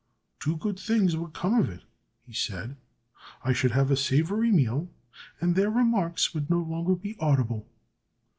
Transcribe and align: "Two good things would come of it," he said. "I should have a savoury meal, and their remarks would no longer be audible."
"Two 0.39 0.57
good 0.57 0.79
things 0.79 1.15
would 1.15 1.33
come 1.35 1.59
of 1.59 1.69
it," 1.69 1.83
he 2.25 2.33
said. 2.33 2.75
"I 3.43 3.53
should 3.53 3.69
have 3.69 3.91
a 3.91 3.95
savoury 3.95 4.51
meal, 4.51 4.89
and 5.39 5.53
their 5.55 5.69
remarks 5.69 6.33
would 6.33 6.49
no 6.49 6.57
longer 6.57 6.95
be 6.95 7.15
audible." 7.19 7.67